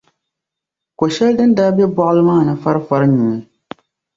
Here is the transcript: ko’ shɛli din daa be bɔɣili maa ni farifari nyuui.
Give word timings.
ko’ 0.97 1.03
shɛli 1.13 1.33
din 1.37 1.51
daa 1.57 1.75
be 1.75 1.83
bɔɣili 1.95 2.21
maa 2.27 2.41
ni 2.47 2.53
farifari 2.61 3.07
nyuui. 3.09 3.39